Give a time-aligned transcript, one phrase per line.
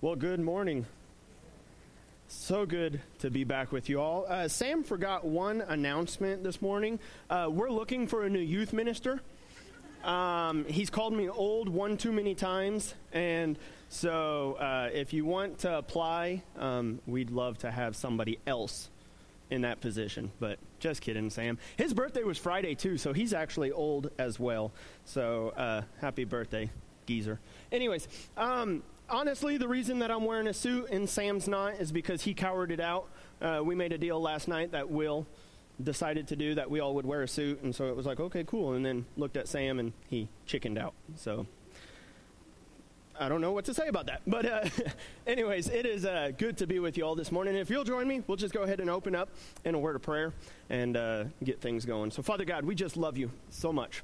[0.00, 0.86] Well, good morning.
[2.28, 4.26] So good to be back with you all.
[4.28, 7.00] Uh, Sam forgot one announcement this morning.
[7.28, 9.20] Uh, we're looking for a new youth minister.
[10.04, 13.58] Um, he's called me old one too many times, and
[13.88, 18.90] so uh, if you want to apply, um, we'd love to have somebody else
[19.50, 20.30] in that position.
[20.38, 21.58] But just kidding, Sam.
[21.76, 24.70] His birthday was Friday too, so he's actually old as well.
[25.06, 26.70] So uh, happy birthday,
[27.04, 27.40] geezer.
[27.72, 28.06] Anyways,
[28.36, 32.34] um, honestly, the reason that I'm wearing a suit and Sam's not is because he
[32.34, 33.08] cowered it out.
[33.40, 35.26] Uh, we made a deal last night that Will
[35.82, 38.18] decided to do that we all would wear a suit, and so it was like,
[38.18, 38.72] okay, cool.
[38.72, 40.94] And then looked at Sam and he chickened out.
[41.16, 41.46] So
[43.18, 44.22] I don't know what to say about that.
[44.26, 44.64] But, uh,
[45.26, 47.56] anyways, it is uh, good to be with you all this morning.
[47.56, 49.28] If you'll join me, we'll just go ahead and open up
[49.64, 50.32] in a word of prayer
[50.70, 52.10] and uh, get things going.
[52.10, 54.02] So, Father God, we just love you so much.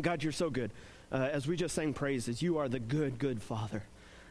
[0.00, 0.70] God, you're so good.
[1.10, 3.84] Uh, as we just sang praises, you are the good, good Father.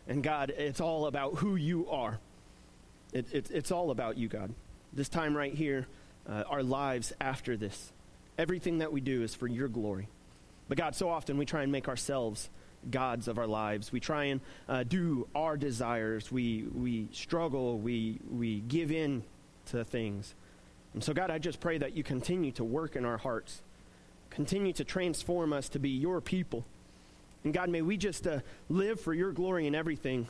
[0.08, 2.20] And God, it's all about who you are.
[3.12, 4.54] It, it, it's all about you, God.
[4.94, 5.88] This time right here,
[6.30, 7.92] uh, our lives after this,
[8.38, 10.08] everything that we do is for your glory.
[10.68, 12.50] But God, so often we try and make ourselves
[12.90, 13.92] gods of our lives.
[13.92, 16.32] We try and uh, do our desires.
[16.32, 17.80] We, we struggle.
[17.80, 19.24] We, we give in
[19.68, 20.36] to things.
[20.94, 23.62] And so, God, I just pray that you continue to work in our hearts,
[24.30, 26.64] continue to transform us to be your people
[27.46, 30.28] and God, may we just uh, live for your glory in everything.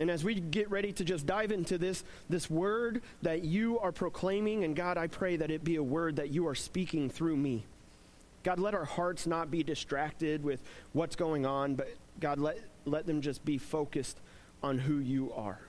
[0.00, 3.92] And as we get ready to just dive into this, this word that you are
[3.92, 7.36] proclaiming, and God, I pray that it be a word that you are speaking through
[7.36, 7.64] me.
[8.42, 10.60] God, let our hearts not be distracted with
[10.94, 14.16] what's going on, but God, let, let them just be focused
[14.62, 15.60] on who you are.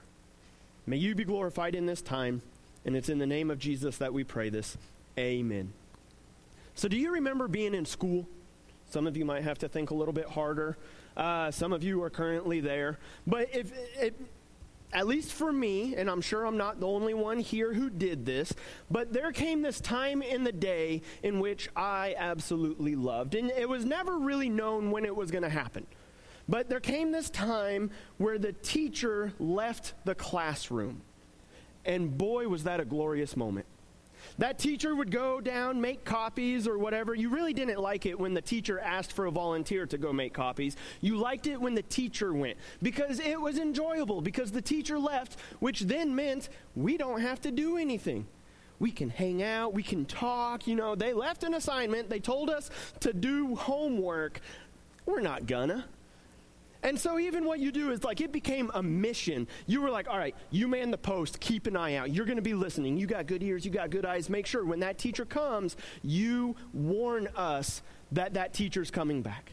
[0.86, 2.40] May you be glorified in this time,
[2.86, 4.78] and it's in the name of Jesus that we pray this.
[5.18, 5.74] Amen.
[6.74, 8.26] So, do you remember being in school?
[8.90, 10.76] Some of you might have to think a little bit harder.
[11.16, 12.98] Uh, some of you are currently there.
[13.26, 14.14] But if, if,
[14.92, 18.24] at least for me, and I'm sure I'm not the only one here who did
[18.24, 18.54] this,
[18.90, 23.34] but there came this time in the day in which I absolutely loved.
[23.34, 25.86] And it was never really known when it was going to happen.
[26.48, 31.00] But there came this time where the teacher left the classroom.
[31.84, 33.66] And boy, was that a glorious moment.
[34.38, 37.14] That teacher would go down, make copies or whatever.
[37.14, 40.34] You really didn't like it when the teacher asked for a volunteer to go make
[40.34, 40.76] copies.
[41.00, 45.38] You liked it when the teacher went because it was enjoyable, because the teacher left,
[45.60, 48.26] which then meant we don't have to do anything.
[48.80, 50.66] We can hang out, we can talk.
[50.66, 54.40] You know, they left an assignment, they told us to do homework.
[55.06, 55.84] We're not gonna.
[56.84, 59.48] And so even what you do is like it became a mission.
[59.66, 62.10] You were like, all right, you man the post, keep an eye out.
[62.12, 62.98] You're going to be listening.
[62.98, 64.28] You got good ears, you got good eyes.
[64.28, 67.80] Make sure when that teacher comes, you warn us
[68.12, 69.52] that that teacher's coming back.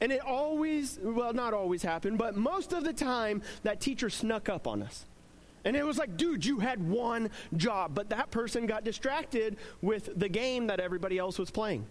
[0.00, 4.48] And it always, well, not always happened, but most of the time, that teacher snuck
[4.48, 5.06] up on us.
[5.64, 10.10] And it was like, dude, you had one job, but that person got distracted with
[10.18, 11.86] the game that everybody else was playing.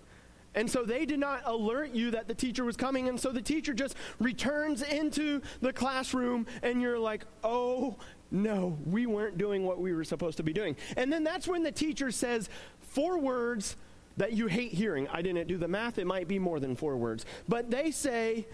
[0.56, 3.10] And so they did not alert you that the teacher was coming.
[3.10, 7.98] And so the teacher just returns into the classroom, and you're like, oh
[8.32, 10.76] no, we weren't doing what we were supposed to be doing.
[10.98, 12.50] And then that's when the teacher says
[12.82, 13.76] four words
[14.18, 15.08] that you hate hearing.
[15.10, 17.26] I didn't do the math, it might be more than four words.
[17.48, 18.48] But they say,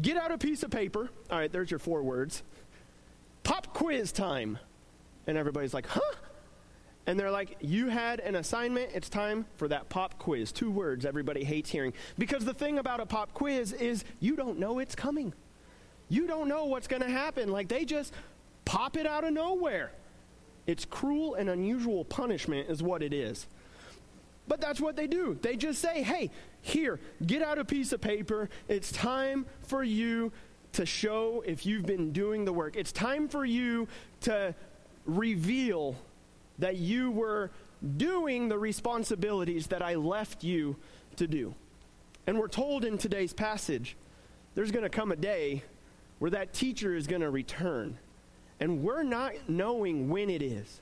[0.00, 1.10] get out a piece of paper.
[1.30, 2.42] All right, there's your four words.
[3.42, 4.58] Pop quiz time.
[5.26, 6.00] And everybody's like, huh?
[7.06, 8.90] And they're like, You had an assignment.
[8.94, 10.52] It's time for that pop quiz.
[10.52, 11.92] Two words everybody hates hearing.
[12.18, 15.32] Because the thing about a pop quiz is you don't know it's coming.
[16.08, 17.50] You don't know what's going to happen.
[17.50, 18.12] Like they just
[18.64, 19.92] pop it out of nowhere.
[20.66, 23.46] It's cruel and unusual punishment, is what it is.
[24.46, 25.38] But that's what they do.
[25.40, 28.50] They just say, Hey, here, get out a piece of paper.
[28.68, 30.32] It's time for you
[30.72, 32.76] to show if you've been doing the work.
[32.76, 33.88] It's time for you
[34.22, 34.54] to
[35.06, 35.96] reveal
[36.60, 37.50] that you were
[37.96, 40.76] doing the responsibilities that I left you
[41.16, 41.54] to do.
[42.26, 43.96] And we're told in today's passage,
[44.54, 45.64] there's going to come a day
[46.18, 47.98] where that teacher is going to return.
[48.60, 50.80] And we're not knowing when it is.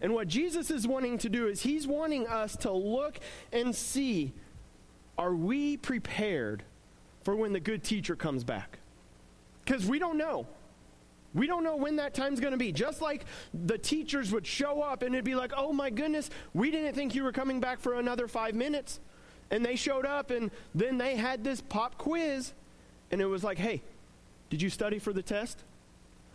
[0.00, 3.20] And what Jesus is wanting to do is he's wanting us to look
[3.52, 4.32] and see
[5.18, 6.62] are we prepared
[7.24, 8.78] for when the good teacher comes back?
[9.64, 10.46] Because we don't know.
[11.32, 12.72] We don't know when that time's going to be.
[12.72, 13.24] Just like
[13.54, 17.14] the teachers would show up and it'd be like, oh my goodness, we didn't think
[17.14, 19.00] you were coming back for another five minutes.
[19.50, 22.52] And they showed up and then they had this pop quiz.
[23.10, 23.82] And it was like, hey,
[24.48, 25.62] did you study for the test?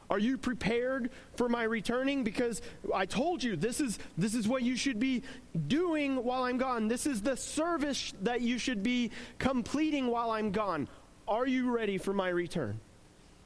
[0.09, 2.23] Are you prepared for my returning?
[2.23, 2.61] Because
[2.93, 5.23] I told you this is, this is what you should be
[5.67, 6.87] doing while I'm gone.
[6.87, 10.87] This is the service that you should be completing while I'm gone.
[11.27, 12.79] Are you ready for my return?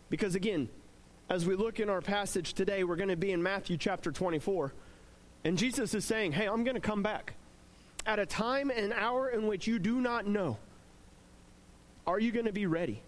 [0.10, 0.69] Because again,
[1.30, 4.74] as we look in our passage today, we're going to be in Matthew chapter 24.
[5.44, 7.34] And Jesus is saying, Hey, I'm going to come back
[8.06, 10.58] at a time and hour in which you do not know.
[12.08, 13.02] Are you going to be ready?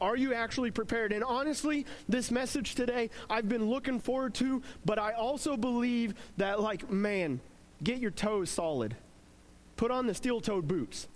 [0.00, 1.12] Are you actually prepared?
[1.12, 6.60] And honestly, this message today I've been looking forward to, but I also believe that,
[6.60, 7.40] like, man,
[7.82, 8.96] get your toes solid.
[9.76, 11.06] Put on the steel toed boots.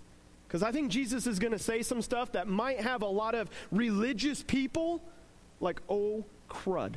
[0.47, 3.35] Because I think Jesus is going to say some stuff that might have a lot
[3.35, 5.01] of religious people
[5.61, 6.95] like, oh, crud.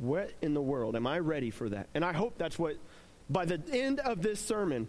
[0.00, 0.96] What in the world?
[0.96, 1.86] Am I ready for that?
[1.94, 2.76] And I hope that's what,
[3.30, 4.88] by the end of this sermon,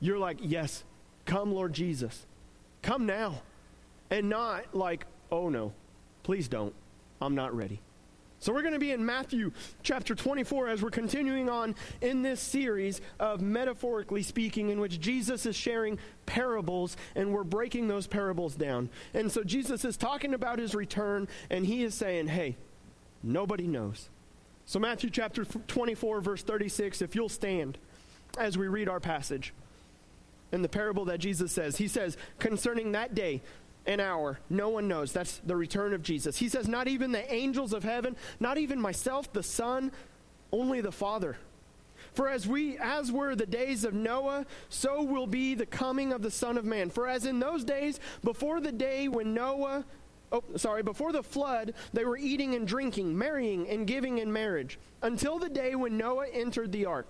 [0.00, 0.84] you're like, yes,
[1.24, 2.26] come, Lord Jesus.
[2.82, 3.42] Come now.
[4.10, 5.72] And not like, oh no,
[6.22, 6.74] please don't.
[7.20, 7.80] I'm not ready.
[8.44, 9.52] So we're going to be in Matthew
[9.82, 15.46] chapter 24 as we're continuing on in this series of metaphorically speaking, in which Jesus
[15.46, 18.90] is sharing parables and we're breaking those parables down.
[19.14, 22.56] And so Jesus is talking about his return and he is saying, hey,
[23.22, 24.10] nobody knows.
[24.66, 27.78] So, Matthew chapter 24, verse 36, if you'll stand
[28.36, 29.54] as we read our passage.
[30.52, 33.40] In the parable that Jesus says, he says, concerning that day,
[33.86, 34.38] an hour.
[34.48, 35.12] No one knows.
[35.12, 36.36] That's the return of Jesus.
[36.36, 39.92] He says, Not even the angels of heaven, not even myself, the Son,
[40.52, 41.36] only the Father.
[42.12, 46.22] For as we as were the days of Noah, so will be the coming of
[46.22, 46.90] the Son of Man.
[46.90, 49.84] For as in those days before the day when Noah
[50.32, 54.80] Oh, sorry, before the flood, they were eating and drinking, marrying and giving in marriage,
[55.00, 57.06] until the day when Noah entered the ark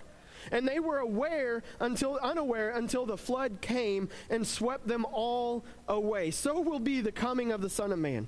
[0.51, 6.31] and they were aware until unaware until the flood came and swept them all away.
[6.31, 8.27] So will be the coming of the Son of Man.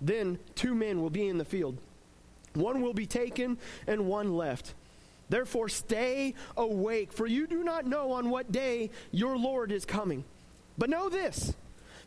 [0.00, 1.78] Then two men will be in the field.
[2.54, 4.74] One will be taken and one left.
[5.28, 10.24] Therefore stay awake, for you do not know on what day your Lord is coming.
[10.76, 11.54] But know this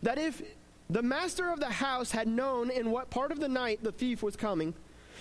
[0.01, 0.41] that if
[0.89, 4.23] the master of the house had known in what part of the night the thief
[4.23, 4.73] was coming,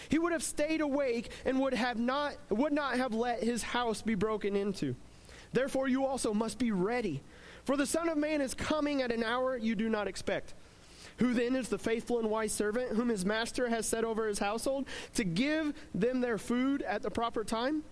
[0.09, 4.03] he would have stayed awake and would have not would not have let his house
[4.03, 4.95] be broken into.
[5.53, 7.21] Therefore you also must be ready,
[7.65, 10.55] for the son of man is coming at an hour you do not expect.
[11.19, 14.39] Who then is the faithful and wise servant whom his master has set over his
[14.39, 17.83] household to give them their food at the proper time?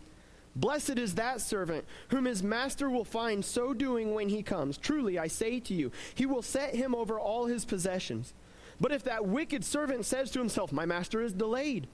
[0.56, 4.78] Blessed is that servant whom his master will find so doing when he comes.
[4.78, 8.32] Truly, I say to you, he will set him over all his possessions.
[8.80, 11.88] But if that wicked servant says to himself, My master is delayed,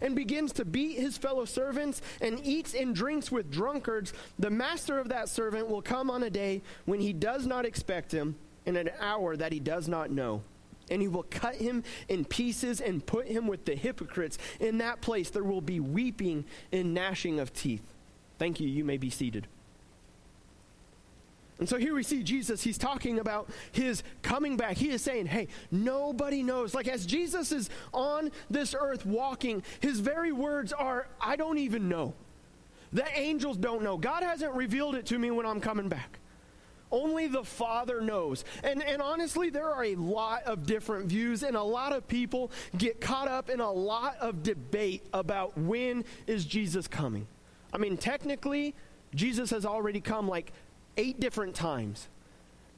[0.00, 4.98] and begins to beat his fellow servants and eats and drinks with drunkards, the master
[4.98, 8.76] of that servant will come on a day when he does not expect him, in
[8.76, 10.42] an hour that he does not know.
[10.90, 14.38] And he will cut him in pieces and put him with the hypocrites.
[14.58, 17.82] In that place there will be weeping and gnashing of teeth.
[18.38, 18.68] Thank you.
[18.68, 19.46] You may be seated.
[21.60, 24.78] And so here we see Jesus, he's talking about his coming back.
[24.78, 26.74] He is saying, hey, nobody knows.
[26.74, 31.88] Like as Jesus is on this earth walking, his very words are, I don't even
[31.88, 32.14] know.
[32.94, 33.98] The angels don't know.
[33.98, 36.18] God hasn't revealed it to me when I'm coming back.
[36.90, 38.44] Only the Father knows.
[38.64, 42.50] And, and honestly, there are a lot of different views, and a lot of people
[42.76, 47.28] get caught up in a lot of debate about when is Jesus coming.
[47.72, 48.74] I mean, technically,
[49.14, 50.52] Jesus has already come like
[51.00, 52.08] eight different times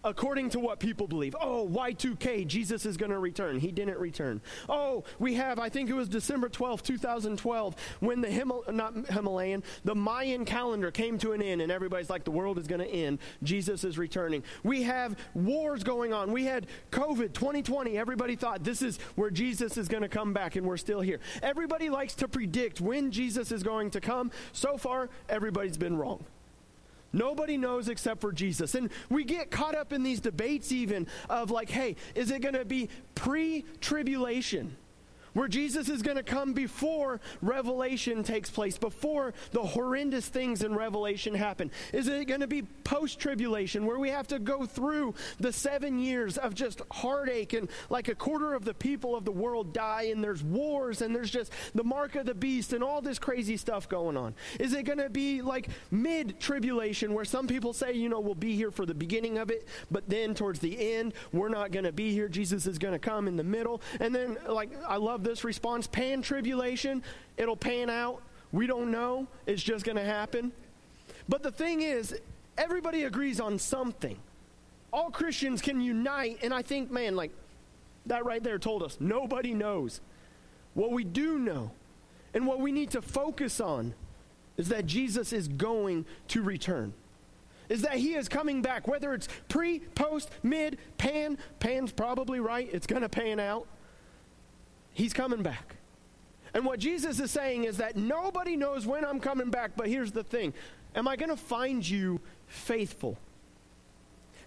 [0.05, 1.37] according to what people believe.
[1.41, 3.59] Oh, Y2K, Jesus is going to return.
[3.59, 4.41] He didn't return.
[4.69, 9.63] Oh, we have, I think it was December 12, 2012, when the Himal- not Himalayan,
[9.85, 12.89] the Mayan calendar came to an end and everybody's like, the world is going to
[12.89, 13.19] end.
[13.43, 14.43] Jesus is returning.
[14.65, 16.33] We have wars going on.
[16.33, 17.97] We had COVID 2020.
[17.97, 21.21] Everybody thought this is where Jesus is going to come back and we're still here.
[21.43, 24.31] Everybody likes to predict when Jesus is going to come.
[24.53, 26.25] So far, everybody's been wrong.
[27.13, 28.75] Nobody knows except for Jesus.
[28.75, 32.55] And we get caught up in these debates, even of like, hey, is it going
[32.55, 34.77] to be pre tribulation?
[35.35, 40.75] Where Jesus is going to come before Revelation takes place, before the horrendous things in
[40.75, 41.71] Revelation happen?
[41.93, 45.99] Is it going to be post tribulation, where we have to go through the seven
[45.99, 50.09] years of just heartache and like a quarter of the people of the world die,
[50.13, 53.57] and there's wars, and there's just the mark of the beast, and all this crazy
[53.57, 54.35] stuff going on?
[54.61, 58.35] Is it going to be like mid tribulation, where some people say, you know, we'll
[58.35, 61.85] be here for the beginning of it, but then towards the end, we're not going
[61.85, 62.29] to be here.
[62.29, 63.81] Jesus is going to come in the middle.
[64.01, 67.03] And then, like, I love this response pan tribulation,
[67.37, 68.23] it'll pan out.
[68.53, 69.27] We don't know.
[69.47, 70.53] It's just going to happen.
[71.29, 72.15] But the thing is,
[72.59, 74.19] everybody agrees on something.
[74.93, 77.31] All Christians can unite, and I think, man, like
[78.07, 80.01] that right there told us nobody knows.
[80.75, 81.71] What we do know,
[82.35, 83.95] and what we need to focus on,
[84.57, 86.93] is that Jesus is going to return.
[87.69, 92.69] Is that he is coming back, whether it's pre, post, mid, pan, pan's probably right,
[92.71, 93.67] it's going to pan out.
[94.93, 95.77] He's coming back.
[96.55, 100.13] And what Jesus is saying is that nobody knows when I'm coming back, but here's
[100.13, 100.53] the thing
[100.95, 103.17] Am I going to find you faithful?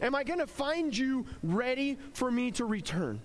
[0.02, 3.22] Am I going to find you ready for me to return?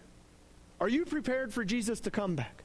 [0.81, 2.62] Are you prepared for Jesus to come back?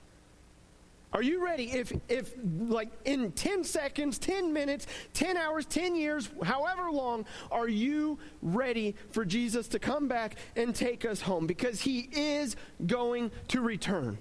[1.11, 1.71] Are you ready?
[1.71, 7.69] If, if like in 10 seconds, 10 minutes, 10 hours, 10 years, however long, are
[7.69, 11.47] you ready for Jesus to come back and take us home?
[11.47, 14.17] Because he is going to return.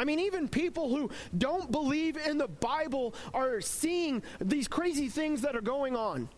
[0.00, 5.42] I mean, even people who don't believe in the Bible are seeing these crazy things
[5.42, 6.30] that are going on.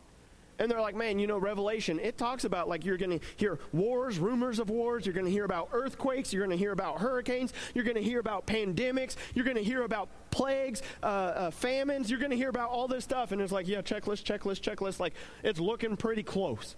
[0.58, 3.60] And they're like, man, you know, Revelation, it talks about like you're going to hear
[3.72, 5.06] wars, rumors of wars.
[5.06, 6.32] You're going to hear about earthquakes.
[6.32, 7.52] You're going to hear about hurricanes.
[7.72, 9.14] You're going to hear about pandemics.
[9.32, 12.10] You're going to hear about plagues, uh, uh, famines.
[12.10, 13.30] You're going to hear about all this stuff.
[13.30, 14.98] And it's like, yeah, checklist, checklist, checklist.
[14.98, 15.14] Like,
[15.44, 16.74] it's looking pretty close.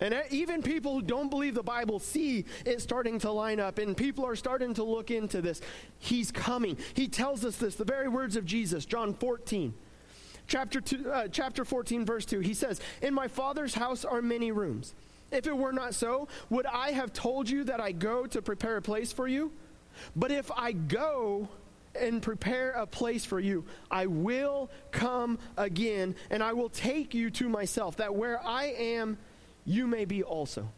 [0.00, 3.96] And even people who don't believe the Bible see it starting to line up, and
[3.96, 5.62] people are starting to look into this.
[5.98, 6.76] He's coming.
[6.94, 9.72] He tells us this, the very words of Jesus, John 14.
[10.48, 14.52] Chapter, two, uh, chapter 14, verse 2, he says, In my Father's house are many
[14.52, 14.94] rooms.
[15.32, 18.76] If it were not so, would I have told you that I go to prepare
[18.76, 19.50] a place for you?
[20.14, 21.48] But if I go
[21.98, 27.30] and prepare a place for you, I will come again, and I will take you
[27.30, 29.18] to myself, that where I am,
[29.66, 30.68] you may be also.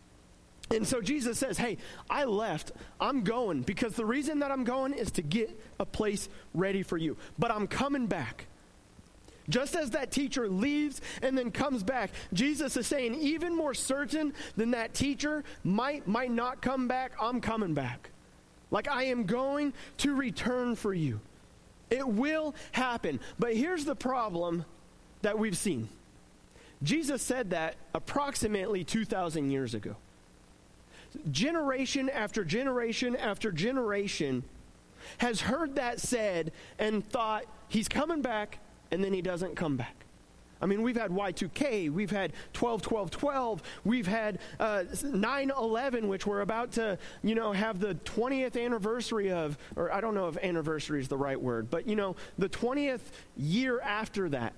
[0.71, 1.78] And so Jesus says, Hey,
[2.11, 2.73] I left.
[3.00, 6.97] I'm going because the reason that I'm going is to get a place ready for
[6.97, 7.16] you.
[7.38, 8.47] But I'm coming back.
[9.49, 14.35] Just as that teacher leaves and then comes back, Jesus is saying, even more certain
[14.57, 18.11] than that teacher might, might not come back, I'm coming back.
[18.71, 21.21] Like I am going to return for you.
[21.88, 23.21] It will happen.
[23.38, 24.66] But here's the problem
[25.23, 25.88] that we've seen
[26.82, 29.97] Jesus said that approximately 2,000 years ago.
[31.30, 34.44] Generation after generation after generation
[35.18, 38.58] has heard that said and thought, he's coming back,
[38.90, 39.94] and then he doesn't come back.
[40.61, 46.08] I mean, we've had Y2K, we've had 12 12 12, we've had uh, 9 11,
[46.08, 50.28] which we're about to, you know, have the 20th anniversary of, or I don't know
[50.28, 53.02] if anniversary is the right word, but, you know, the 20th
[53.37, 54.52] year after that.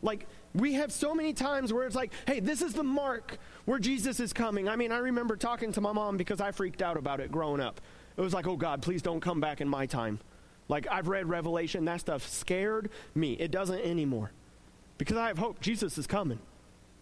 [0.00, 3.78] Like, we have so many times where it's like, hey, this is the mark where
[3.78, 4.68] Jesus is coming.
[4.68, 7.60] I mean, I remember talking to my mom because I freaked out about it growing
[7.60, 7.80] up.
[8.16, 10.18] It was like, oh God, please don't come back in my time.
[10.68, 13.32] Like, I've read Revelation, that stuff scared me.
[13.34, 14.30] It doesn't anymore.
[14.98, 15.60] Because I have hope.
[15.60, 16.38] Jesus is coming.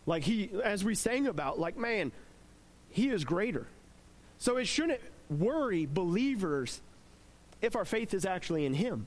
[0.06, 2.12] Like, he, as we sang about, like, man,
[2.88, 3.66] he is greater.
[4.38, 6.80] So it shouldn't worry believers
[7.60, 9.06] if our faith is actually in him.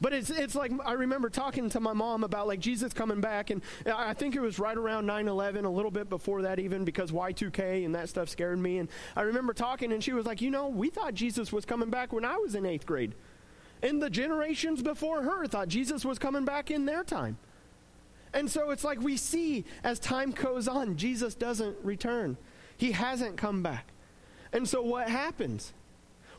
[0.00, 3.50] But it's, it's like, I remember talking to my mom about like Jesus coming back,
[3.50, 6.84] and I think it was right around 9 11, a little bit before that, even
[6.84, 8.78] because Y2K and that stuff scared me.
[8.78, 11.90] And I remember talking, and she was like, You know, we thought Jesus was coming
[11.90, 13.14] back when I was in eighth grade.
[13.82, 17.36] And the generations before her thought Jesus was coming back in their time.
[18.32, 22.36] And so it's like we see as time goes on, Jesus doesn't return.
[22.76, 23.88] He hasn't come back.
[24.52, 25.72] And so what happens?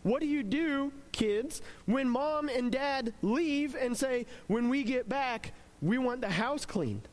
[0.06, 5.10] What do you do, kids, when mom and dad leave and say, when we get
[5.10, 7.08] back, we want the house cleaned?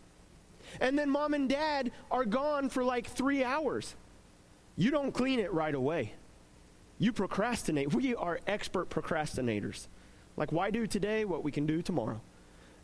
[0.79, 3.95] And then mom and dad are gone for like three hours.
[4.77, 6.13] You don't clean it right away.
[6.99, 7.95] You procrastinate.
[7.95, 9.87] We are expert procrastinators.
[10.37, 12.21] Like, why do today what we can do tomorrow?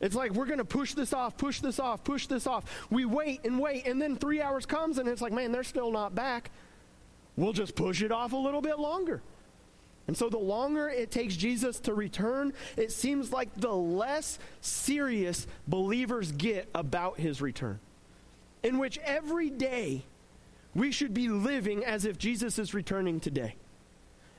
[0.01, 2.65] It's like we're going to push this off, push this off, push this off.
[2.89, 5.93] We wait and wait, and then three hours comes, and it's like, man, they're still
[5.93, 6.51] not back.
[7.37, 9.21] We'll just push it off a little bit longer.
[10.09, 15.47] And so, the longer it takes Jesus to return, it seems like the less serious
[15.69, 17.79] believers get about his return.
[18.63, 20.03] In which every day
[20.75, 23.55] we should be living as if Jesus is returning today.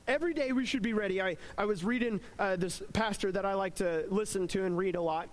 [0.07, 1.21] Every day we should be ready.
[1.21, 4.95] I, I was reading uh, this pastor that I like to listen to and read
[4.95, 5.29] a lot.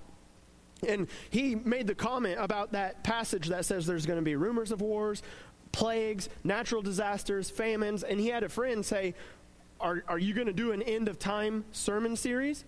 [0.86, 4.70] And he made the comment about that passage that says there's going to be rumors
[4.70, 5.22] of wars,
[5.72, 8.02] plagues, natural disasters, famines.
[8.02, 9.14] And he had a friend say,
[9.80, 12.64] are, are you going to do an end of time sermon series?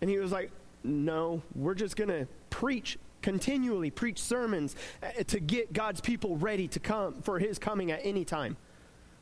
[0.00, 0.50] And he was like,
[0.82, 6.68] No, we're just going to preach, continually preach sermons uh, to get God's people ready
[6.68, 8.56] to come for his coming at any time.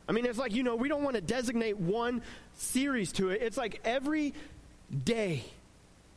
[0.08, 2.22] I mean, it's like, you know, we don't want to designate one
[2.54, 3.40] series to it.
[3.40, 4.34] It's like every
[5.04, 5.44] day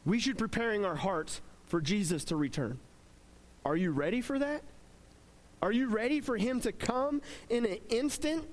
[0.06, 2.80] we should be preparing our hearts for Jesus to return.
[3.64, 4.64] Are you ready for that?
[5.62, 8.46] Are you ready for him to come in an instant?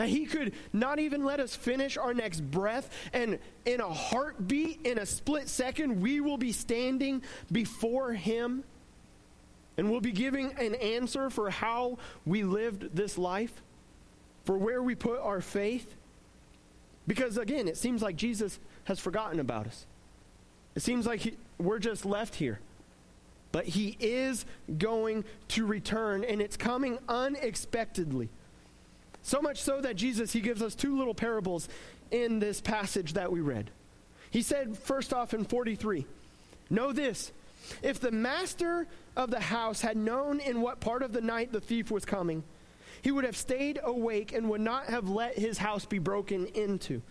[0.00, 4.80] That he could not even let us finish our next breath, and in a heartbeat,
[4.86, 8.64] in a split second, we will be standing before him
[9.76, 13.52] and we'll be giving an answer for how we lived this life,
[14.46, 15.94] for where we put our faith.
[17.06, 19.84] Because again, it seems like Jesus has forgotten about us.
[20.74, 22.58] It seems like he, we're just left here.
[23.52, 24.46] But he is
[24.78, 28.30] going to return, and it's coming unexpectedly.
[29.22, 31.68] So much so that Jesus, he gives us two little parables
[32.10, 33.70] in this passage that we read.
[34.30, 36.06] He said, first off in 43,
[36.70, 37.32] Know this
[37.82, 38.86] if the master
[39.16, 42.44] of the house had known in what part of the night the thief was coming,
[43.02, 47.02] he would have stayed awake and would not have let his house be broken into.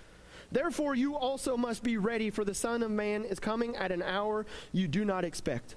[0.52, 4.02] Therefore, you also must be ready, for the Son of Man is coming at an
[4.02, 5.76] hour you do not expect.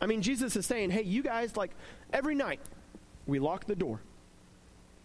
[0.00, 1.72] I mean, Jesus is saying, hey, you guys, like
[2.12, 2.60] every night,
[3.26, 4.00] we lock the door.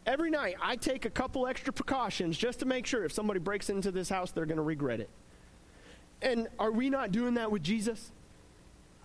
[0.07, 3.69] Every night, I take a couple extra precautions just to make sure if somebody breaks
[3.69, 5.09] into this house, they're going to regret it.
[6.21, 8.13] And are we not doing that with Jesus?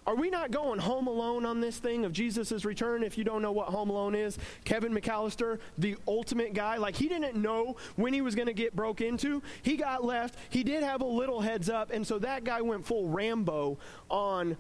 [0.07, 3.03] Are we not going home alone on this thing of Jesus' return?
[3.03, 7.09] If you don't know what home alone is, Kevin McCallister, the ultimate guy, like he
[7.09, 9.43] didn't know when he was going to get broke into.
[9.63, 10.37] He got left.
[10.51, 13.79] He did have a little heads up, and so that guy went full Rambo
[14.09, 14.57] on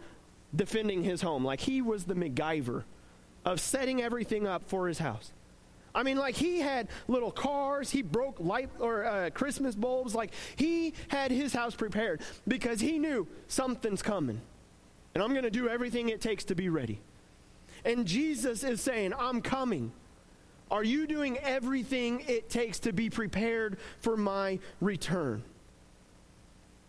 [0.54, 1.44] defending his home.
[1.44, 2.82] Like he was the MacGyver
[3.44, 5.32] of setting everything up for his house.
[5.94, 10.14] I mean, like he had little cars, he broke light or uh, Christmas bulbs.
[10.14, 14.40] Like he had his house prepared because he knew something's coming.
[15.14, 16.98] And I'm going to do everything it takes to be ready.
[17.84, 19.92] And Jesus is saying, I'm coming.
[20.70, 25.42] Are you doing everything it takes to be prepared for my return?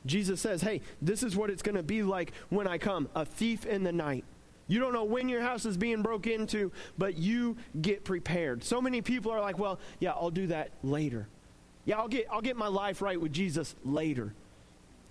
[0.05, 3.25] Jesus says, Hey, this is what it's going to be like when I come a
[3.25, 4.23] thief in the night.
[4.67, 8.63] You don't know when your house is being broke into, but you get prepared.
[8.63, 11.27] So many people are like, Well, yeah, I'll do that later.
[11.85, 14.33] Yeah, I'll get, I'll get my life right with Jesus later.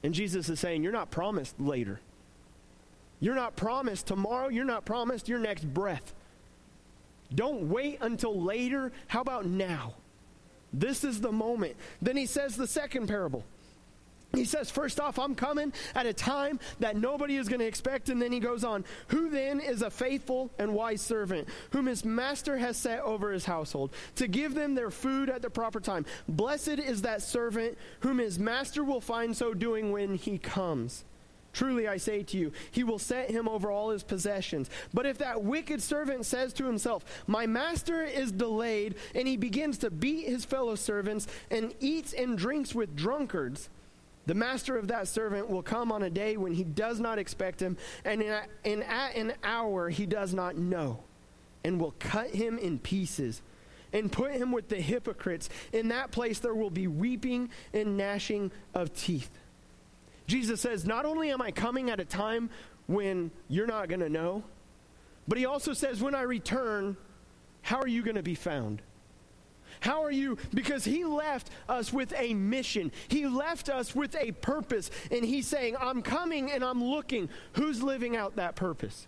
[0.02, 2.00] And Jesus is saying, You're not promised later.
[3.20, 4.48] You're not promised tomorrow.
[4.48, 6.12] You're not promised your next breath.
[7.32, 8.90] Don't wait until later.
[9.06, 9.94] How about now?
[10.72, 11.76] This is the moment.
[12.00, 13.44] Then he says the second parable.
[14.34, 18.08] He says, first off, I'm coming at a time that nobody is going to expect.
[18.08, 22.04] And then he goes on, Who then is a faithful and wise servant, whom his
[22.04, 26.06] master has set over his household, to give them their food at the proper time?
[26.28, 31.04] Blessed is that servant whom his master will find so doing when he comes.
[31.52, 34.70] Truly I say to you, he will set him over all his possessions.
[34.94, 39.78] But if that wicked servant says to himself, My master is delayed, and he begins
[39.78, 43.68] to beat his fellow servants and eats and drinks with drunkards,
[44.26, 47.60] the master of that servant will come on a day when he does not expect
[47.60, 51.00] him, and in, in at an hour he does not know,
[51.64, 53.42] and will cut him in pieces
[53.92, 55.48] and put him with the hypocrites.
[55.72, 59.30] In that place there will be weeping and gnashing of teeth.
[60.26, 62.48] Jesus says, Not only am I coming at a time
[62.86, 64.42] when you're not going to know,
[65.28, 66.96] but he also says, When I return,
[67.62, 68.82] how are you going to be found?
[69.80, 70.38] How are you?
[70.54, 72.92] Because he left us with a mission.
[73.08, 74.90] He left us with a purpose.
[75.10, 77.28] And he's saying, I'm coming and I'm looking.
[77.54, 79.06] Who's living out that purpose?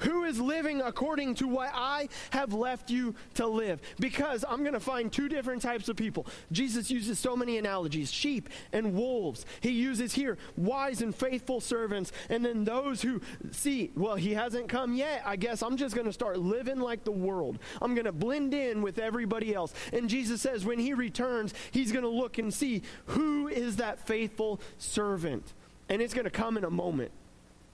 [0.00, 3.80] Who is living according to what I have left you to live?
[3.98, 6.26] Because I'm going to find two different types of people.
[6.52, 9.44] Jesus uses so many analogies sheep and wolves.
[9.60, 14.68] He uses here wise and faithful servants, and then those who see, well, he hasn't
[14.68, 15.22] come yet.
[15.24, 17.58] I guess I'm just going to start living like the world.
[17.82, 19.74] I'm going to blend in with everybody else.
[19.92, 24.06] And Jesus says when he returns, he's going to look and see who is that
[24.06, 25.54] faithful servant.
[25.88, 27.10] And it's going to come in a moment.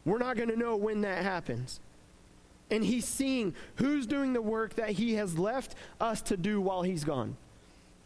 [0.04, 1.80] We're not going to know when that happens
[2.70, 6.83] and he's seeing who's doing the work that he has left us to do while
[6.83, 7.37] he's gone.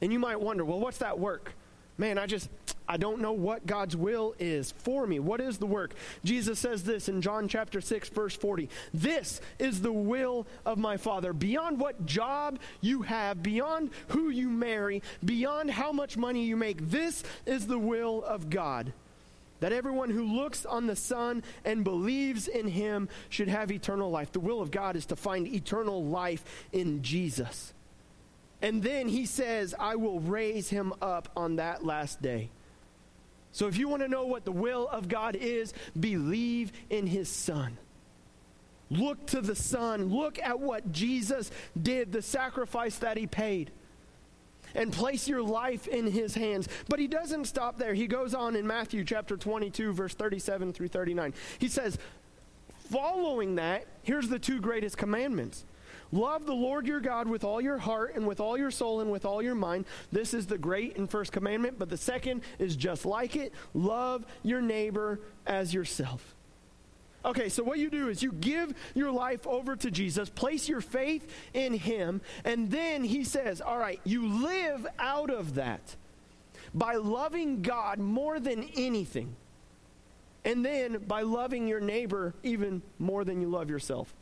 [0.00, 1.52] And you might wonder, well, what's that work?
[1.96, 2.48] Man, I just,
[2.88, 5.18] I don't know what God's will is for me.
[5.18, 5.94] What is the work?
[6.22, 8.68] Jesus says this in John chapter 6, verse 40.
[8.94, 11.32] This is the will of my Father.
[11.32, 16.88] Beyond what job you have, beyond who you marry, beyond how much money you make,
[16.88, 18.92] this is the will of God
[19.60, 24.32] that everyone who looks on the Son and believes in him should have eternal life.
[24.32, 27.74] The will of God is to find eternal life in Jesus.
[28.60, 32.50] And then he says, I will raise him up on that last day.
[33.52, 37.28] So if you want to know what the will of God is, believe in his
[37.28, 37.78] Son.
[38.90, 40.08] Look to the Son.
[40.12, 43.70] Look at what Jesus did, the sacrifice that he paid
[44.74, 46.68] and place your life in his hands.
[46.88, 47.94] But he doesn't stop there.
[47.94, 51.34] He goes on in Matthew chapter 22, verse 37 through 39.
[51.58, 51.98] He says,
[52.90, 55.64] following that, here's the two greatest commandments.
[56.10, 59.10] Love the Lord your God with all your heart and with all your soul and
[59.10, 59.84] with all your mind.
[60.10, 64.24] This is the great and first commandment, but the second is just like it love
[64.42, 66.34] your neighbor as yourself.
[67.24, 70.80] Okay, so what you do is you give your life over to Jesus, place your
[70.80, 75.96] faith in Him, and then He says, All right, you live out of that.
[76.72, 79.34] by loving God more than anything.
[80.44, 84.14] And then by loving your neighbor even more than you love yourself.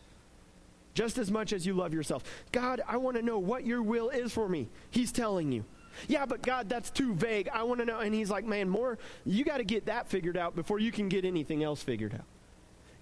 [0.94, 2.24] Just as much as you love yourself.
[2.52, 4.68] God, I want to know what your will is for me.
[4.90, 5.64] He's telling you.
[6.08, 7.48] Yeah, but God, that's too vague.
[7.52, 8.00] I want to know.
[8.00, 11.08] And he's like, man, more, you got to get that figured out before you can
[11.08, 12.24] get anything else figured out.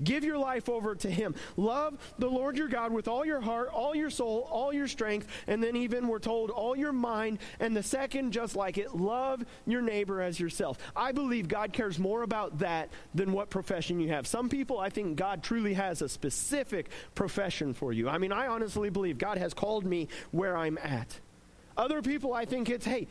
[0.02, 1.35] Give your life over to Him.
[1.57, 5.28] Love the Lord your God with all your heart, all your soul, all your strength,
[5.46, 7.38] and then even we're told all your mind.
[7.61, 10.78] And the second, just like it, love your neighbor as yourself.
[10.96, 14.26] I believe God cares more about that than what profession you have.
[14.26, 18.09] Some people, I think God truly has a specific profession for you.
[18.09, 21.20] I mean, I honestly believe God has called me where I'm at.
[21.76, 23.09] Other people, I think it's, hey,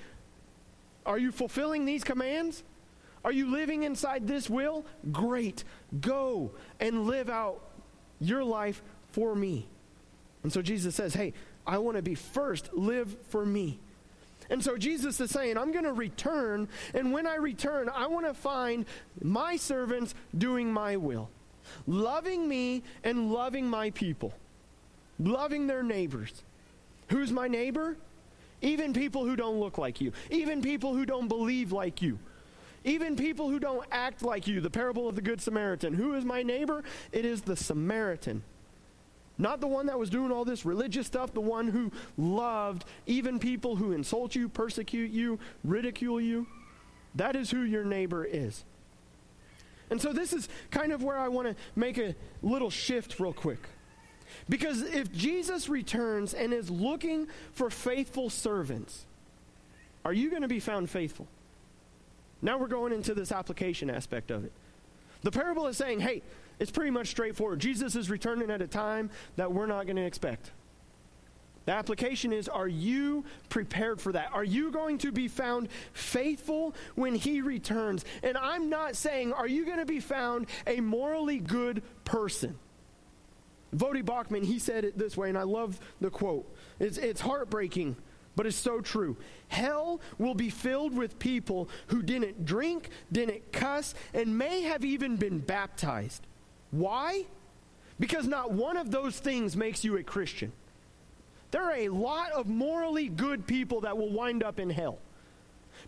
[1.06, 2.64] are you fulfilling these commands?
[3.24, 4.86] Are you living inside this will?
[5.12, 5.64] Great.
[6.02, 7.62] Go and live out
[8.20, 8.82] your life
[9.12, 9.68] for me.
[10.44, 11.34] And so Jesus says, Hey,
[11.66, 12.74] I want to be first.
[12.74, 13.80] Live for me.
[14.50, 16.68] And so Jesus is saying, I'm going to return.
[16.94, 18.86] And when I return, I want to find
[19.22, 21.30] my servants doing my will,
[21.88, 24.34] loving me and loving my people,
[25.18, 26.44] loving their neighbors.
[27.10, 27.96] Who's my neighbor?
[28.62, 32.20] Even people who don't look like you, even people who don't believe like you.
[32.84, 34.60] Even people who don't act like you.
[34.60, 35.94] The parable of the Good Samaritan.
[35.94, 36.84] Who is my neighbor?
[37.12, 38.44] It is the Samaritan.
[39.38, 43.40] Not the one that was doing all this religious stuff, the one who loved even
[43.40, 46.46] people who insult you, persecute you, ridicule you.
[47.16, 48.64] That is who your neighbor is.
[49.90, 53.34] And so this is kind of where I want to make a little shift real
[53.34, 53.60] quick.
[54.50, 59.06] Because if Jesus returns and is looking for faithful servants,
[60.06, 61.28] are you going to be found faithful?
[62.44, 64.52] Now we're going into this application aspect of it.
[65.24, 66.22] The parable is saying, hey,
[66.60, 67.60] it's pretty much straightforward.
[67.60, 70.52] Jesus is returning at a time that we're not going to expect.
[71.66, 74.32] The application is Are you prepared for that?
[74.34, 78.04] Are you going to be found faithful when he returns?
[78.22, 82.60] And I'm not saying, Are you going to be found a morally good person?
[83.74, 86.54] Voddie Baucham, he said it this way, and I love the quote.
[86.80, 87.96] It's, it's heartbreaking
[88.36, 89.16] but it's so true.
[89.48, 95.18] Hell will be filled with people who didn't drink, didn't cuss, and may have even
[95.18, 96.26] been baptized.
[96.72, 97.26] Why?
[98.00, 100.52] Because not one of those things makes you a Christian.
[101.52, 104.98] There are a lot of morally good people that will wind up in hell.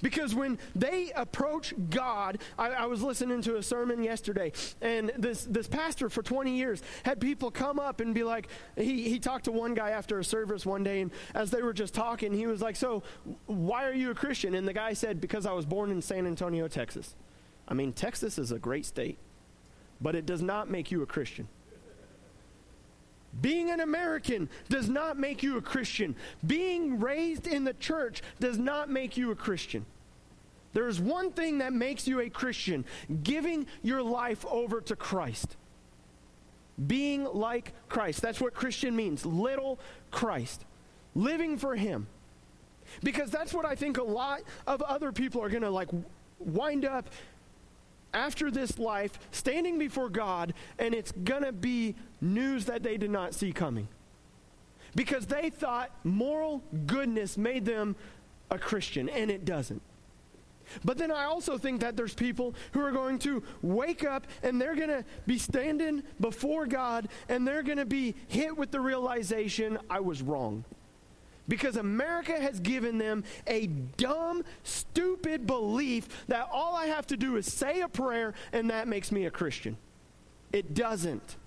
[0.01, 5.45] Because when they approach God, I, I, was listening to a sermon yesterday, and this,
[5.45, 9.45] this pastor for 20 years had people come up and be like, he, he talked
[9.45, 12.47] to one guy after a service one day, and as they were just talking, he
[12.47, 13.03] was like, So,
[13.45, 14.55] why are you a Christian?
[14.55, 17.15] And the guy said, Because I was born in San Antonio, Texas.
[17.67, 19.17] I mean, Texas is a great state,
[19.99, 21.47] but it does not make you a Christian.
[23.41, 26.15] Being an American does not make you a Christian.
[26.45, 29.85] Being raised in the church does not make you a Christian.
[30.73, 32.85] There is one thing that makes you a Christian
[33.23, 35.55] giving your life over to Christ.
[36.87, 38.21] Being like Christ.
[38.21, 39.25] That's what Christian means.
[39.25, 39.79] Little
[40.11, 40.65] Christ.
[41.13, 42.07] Living for Him.
[43.03, 45.89] Because that's what I think a lot of other people are going to like
[46.39, 47.09] wind up
[48.15, 53.11] after this life standing before God, and it's going to be news that they did
[53.11, 53.87] not see coming.
[54.95, 57.95] Because they thought moral goodness made them
[58.49, 59.81] a Christian, and it doesn't.
[60.83, 64.59] But then I also think that there's people who are going to wake up and
[64.59, 68.79] they're going to be standing before God and they're going to be hit with the
[68.79, 70.65] realization I was wrong.
[71.47, 77.35] Because America has given them a dumb, stupid belief that all I have to do
[77.35, 79.77] is say a prayer and that makes me a Christian.
[80.51, 81.37] It doesn't.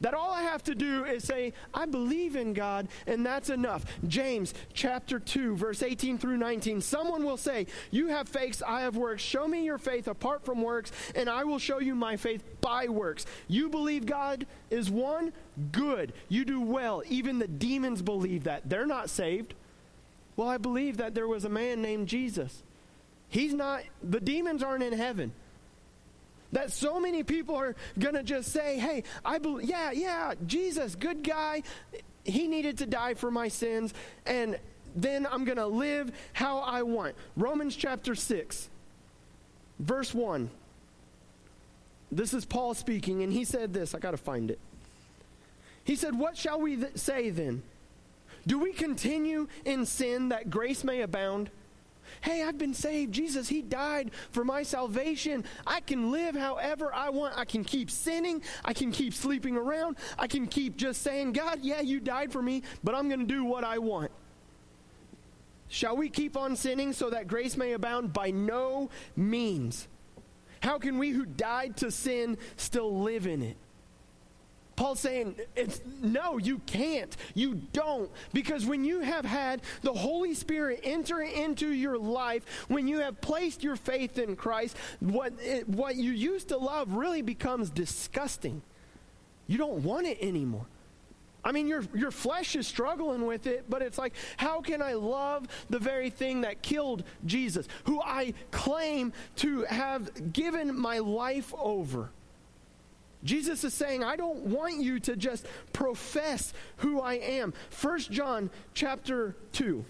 [0.00, 3.84] That all I have to do is say, I believe in God, and that's enough.
[4.06, 6.80] James chapter 2, verse 18 through 19.
[6.80, 9.22] Someone will say, You have faith, I have works.
[9.22, 12.86] Show me your faith apart from works, and I will show you my faith by
[12.86, 13.26] works.
[13.48, 15.32] You believe God is one?
[15.72, 16.12] Good.
[16.28, 17.02] You do well.
[17.08, 18.68] Even the demons believe that.
[18.68, 19.54] They're not saved.
[20.36, 22.62] Well, I believe that there was a man named Jesus.
[23.28, 25.32] He's not, the demons aren't in heaven.
[26.52, 30.94] That so many people are going to just say, hey, I believe, yeah, yeah, Jesus,
[30.94, 31.62] good guy.
[32.24, 33.92] He needed to die for my sins,
[34.26, 34.58] and
[34.96, 37.14] then I'm going to live how I want.
[37.36, 38.68] Romans chapter 6,
[39.78, 40.50] verse 1.
[42.10, 43.94] This is Paul speaking, and he said this.
[43.94, 44.58] I got to find it.
[45.84, 47.62] He said, What shall we th- say then?
[48.46, 51.50] Do we continue in sin that grace may abound?
[52.20, 53.12] Hey, I've been saved.
[53.12, 55.44] Jesus, He died for my salvation.
[55.66, 57.36] I can live however I want.
[57.36, 58.42] I can keep sinning.
[58.64, 59.96] I can keep sleeping around.
[60.18, 63.26] I can keep just saying, God, yeah, you died for me, but I'm going to
[63.26, 64.10] do what I want.
[65.68, 68.12] Shall we keep on sinning so that grace may abound?
[68.12, 69.86] By no means.
[70.60, 73.56] How can we who died to sin still live in it?
[74.78, 77.16] Paul's saying, it's, no, you can't.
[77.34, 78.08] You don't.
[78.32, 83.20] Because when you have had the Holy Spirit enter into your life, when you have
[83.20, 88.62] placed your faith in Christ, what, it, what you used to love really becomes disgusting.
[89.48, 90.66] You don't want it anymore.
[91.44, 94.92] I mean, your, your flesh is struggling with it, but it's like, how can I
[94.92, 101.52] love the very thing that killed Jesus, who I claim to have given my life
[101.58, 102.10] over?
[103.24, 107.52] Jesus is saying, I don't want you to just profess who I am.
[107.80, 109.84] 1 John chapter 2,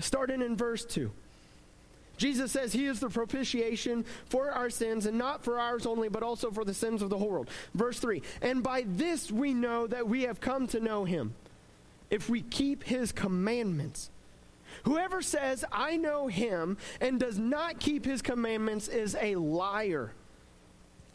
[0.00, 1.10] starting in verse 2.
[2.16, 6.22] Jesus says he is the propitiation for our sins, and not for ours only, but
[6.22, 7.50] also for the sins of the whole world.
[7.74, 11.34] Verse 3 And by this we know that we have come to know him,
[12.10, 14.10] if we keep his commandments.
[14.84, 20.12] Whoever says, I know him, and does not keep his commandments is a liar,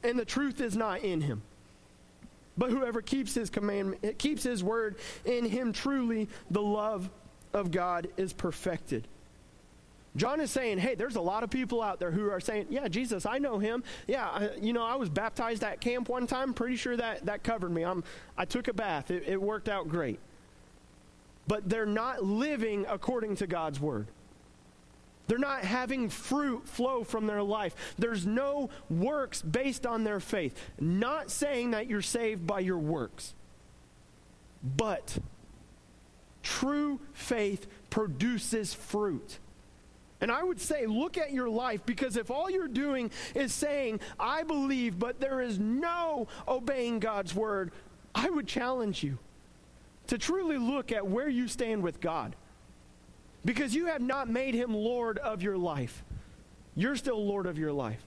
[0.04, 1.42] and the truth is not in him.
[2.58, 7.10] But whoever keeps his commandment, keeps his word in him, truly the love
[7.54, 9.08] of God is perfected.
[10.16, 12.88] John is saying, hey, there's a lot of people out there who are saying, yeah,
[12.88, 13.84] Jesus, I know him.
[14.08, 16.56] Yeah, I, you know, I was baptized at camp one time.
[16.56, 17.84] Pretty sure that, that covered me.
[17.86, 18.04] I'm,
[18.36, 20.20] I took a bath, it, it worked out great.
[21.48, 24.08] But they're not living according to God's word.
[25.28, 27.76] They're not having fruit flow from their life.
[27.98, 30.58] There's no works based on their faith.
[30.80, 33.34] Not saying that you're saved by your works,
[34.64, 35.18] but
[36.44, 39.40] true faith produces fruit.
[40.20, 44.00] And I would say, look at your life because if all you're doing is saying,
[44.20, 47.72] I believe, but there is no obeying God's word,
[48.16, 49.20] I would challenge you
[50.08, 52.36] to truly look at where you stand with God.
[53.46, 56.04] Because you have not made him Lord of your life.
[56.76, 58.04] You're still Lord of your life.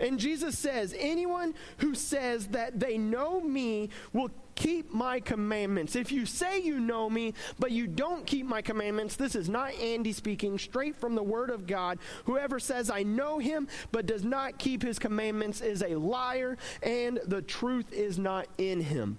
[0.00, 5.96] And Jesus says, anyone who says that they know me will keep my commandments.
[5.96, 9.72] If you say you know me, but you don't keep my commandments, this is not
[9.74, 11.98] Andy speaking, straight from the Word of God.
[12.24, 17.20] Whoever says I know him, but does not keep his commandments is a liar, and
[17.24, 19.18] the truth is not in him.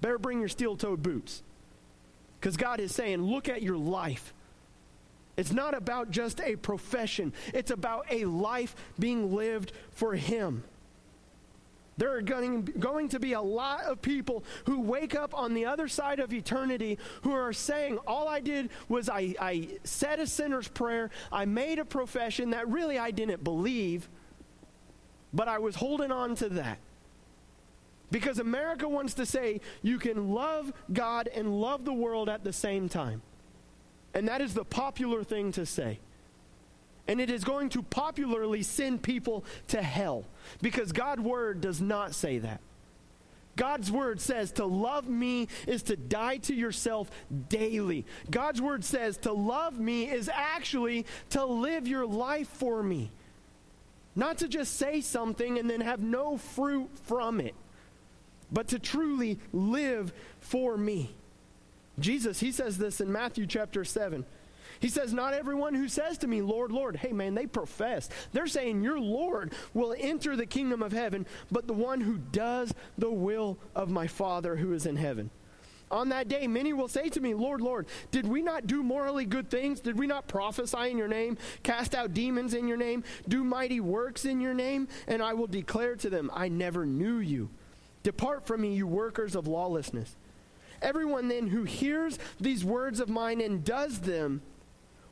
[0.00, 1.42] Better bring your steel toed boots.
[2.46, 4.32] Because God is saying, look at your life.
[5.36, 10.62] It's not about just a profession, it's about a life being lived for Him.
[11.96, 15.64] There are going, going to be a lot of people who wake up on the
[15.64, 20.26] other side of eternity who are saying, All I did was I, I said a
[20.28, 24.08] sinner's prayer, I made a profession that really I didn't believe,
[25.34, 26.78] but I was holding on to that.
[28.10, 32.52] Because America wants to say you can love God and love the world at the
[32.52, 33.22] same time.
[34.14, 35.98] And that is the popular thing to say.
[37.08, 40.24] And it is going to popularly send people to hell
[40.62, 42.60] because God's word does not say that.
[43.56, 47.10] God's word says to love me is to die to yourself
[47.48, 48.04] daily.
[48.30, 53.10] God's word says to love me is actually to live your life for me.
[54.14, 57.54] Not to just say something and then have no fruit from it,
[58.50, 61.10] but to truly live for me.
[61.98, 64.24] Jesus, he says this in Matthew chapter 7.
[64.80, 68.08] He says, Not everyone who says to me, Lord, Lord, hey man, they profess.
[68.32, 72.74] They're saying, Your Lord will enter the kingdom of heaven, but the one who does
[72.98, 75.30] the will of my Father who is in heaven.
[75.88, 79.24] On that day, many will say to me, Lord, Lord, did we not do morally
[79.24, 79.78] good things?
[79.78, 83.78] Did we not prophesy in your name, cast out demons in your name, do mighty
[83.78, 84.88] works in your name?
[85.06, 87.50] And I will declare to them, I never knew you.
[88.06, 90.14] Depart from me, you workers of lawlessness.
[90.80, 94.42] Everyone then who hears these words of mine and does them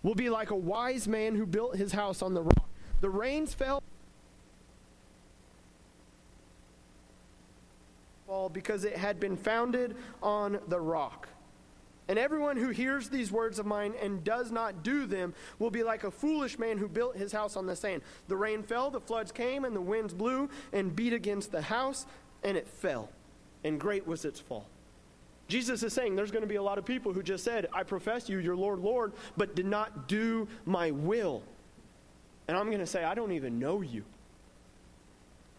[0.04, 2.68] will be like a wise man who built his house on the rock.
[3.00, 3.82] The rains fell
[8.52, 11.28] because it had been founded on the rock.
[12.06, 15.82] And everyone who hears these words of mine and does not do them will be
[15.82, 18.02] like a foolish man who built his house on the sand.
[18.28, 22.06] The rain fell, the floods came, and the winds blew and beat against the house,
[22.44, 23.08] and it fell.
[23.64, 24.66] And great was its fall.
[25.48, 27.82] Jesus is saying there's going to be a lot of people who just said, I
[27.82, 31.42] profess you, your Lord, Lord, but did not do my will.
[32.48, 34.04] And I'm going to say, I don't even know you.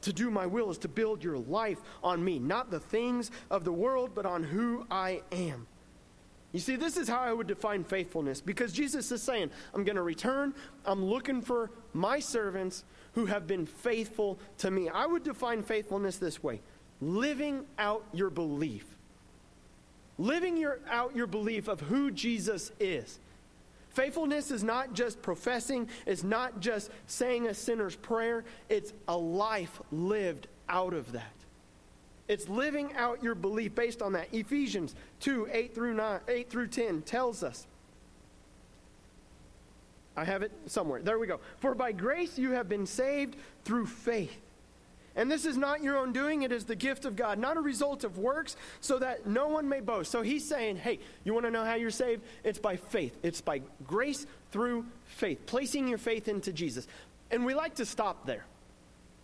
[0.01, 3.63] To do my will is to build your life on me, not the things of
[3.63, 5.67] the world, but on who I am.
[6.51, 9.97] You see, this is how I would define faithfulness because Jesus is saying, I'm going
[9.97, 10.53] to return.
[10.85, 14.89] I'm looking for my servants who have been faithful to me.
[14.89, 16.61] I would define faithfulness this way
[17.01, 18.85] living out your belief
[20.17, 23.19] living your, out your belief of who Jesus is.
[23.89, 29.81] Faithfulness is not just professing, it's not just saying a sinner's prayer, it's a life
[29.91, 31.31] lived out of that.
[32.27, 34.33] It's living out your belief based on that.
[34.33, 37.67] Ephesians 2 8 through, 9, 8 through 10 tells us.
[40.17, 41.01] I have it somewhere.
[41.01, 41.39] There we go.
[41.59, 44.44] For by grace you have been saved through faith.
[45.15, 47.61] And this is not your own doing, it is the gift of God, not a
[47.61, 50.11] result of works, so that no one may boast.
[50.11, 52.21] So he's saying, hey, you want to know how you're saved?
[52.43, 56.87] It's by faith, it's by grace through faith, placing your faith into Jesus.
[57.31, 58.45] And we like to stop there.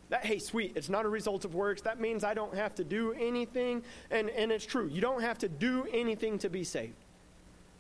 [0.10, 1.82] That, hey, sweet, it's not a result of works.
[1.84, 3.84] That means I don't have to do anything.
[4.10, 6.96] And, and it's true, you don't have to do anything to be saved.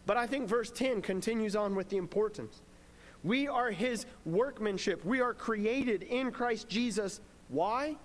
[0.05, 2.61] But I think verse 10 continues on with the importance.
[3.23, 5.05] We are his workmanship.
[5.05, 7.97] We are created in Christ Jesus why?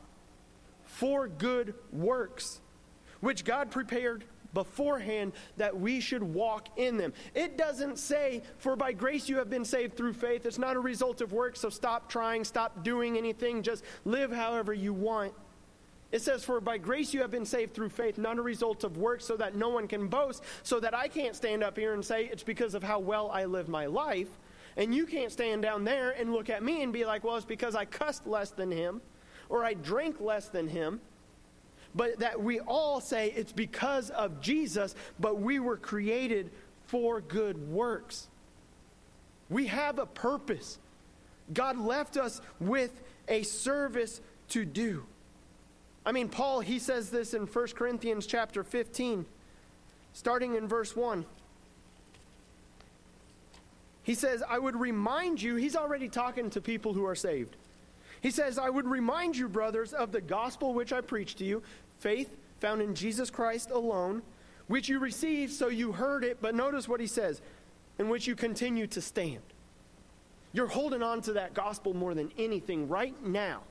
[0.85, 2.61] For good works,
[3.21, 7.13] which God prepared beforehand that we should walk in them.
[7.35, 10.47] It doesn't say, For by grace you have been saved through faith.
[10.47, 14.73] It's not a result of works, so stop trying, stop doing anything, just live however
[14.73, 15.33] you want.
[16.11, 18.97] It says, For by grace you have been saved through faith, not a result of
[18.97, 22.05] works, so that no one can boast, so that I can't stand up here and
[22.05, 24.29] say it's because of how well I live my life.
[24.79, 27.45] And you can't stand down there and look at me and be like, Well, it's
[27.45, 29.03] because I cussed less than him
[29.49, 31.01] or I drink less than him,
[31.95, 36.51] but that we all say it's because of Jesus, but we were created
[36.87, 38.29] for good works.
[39.49, 40.79] We have a purpose.
[41.53, 45.05] God left us with a service to do.
[46.05, 49.27] I mean, Paul, he says this in 1 Corinthians chapter 15,
[50.13, 51.25] starting in verse 1.
[54.05, 57.57] He says, I would remind you, he's already talking to people who are saved.
[58.21, 61.63] He says, I would remind you, brothers, of the gospel which I preached to you,
[61.99, 64.23] faith found in Jesus Christ alone,
[64.67, 66.39] which you received, so you heard it.
[66.41, 67.41] But notice what he says,
[67.99, 69.43] in which you continue to stand.
[70.53, 73.63] You're holding on to that gospel more than anything right now.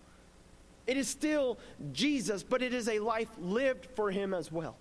[0.87, 1.57] It is still
[1.93, 4.75] Jesus, but it is a life lived for him as well.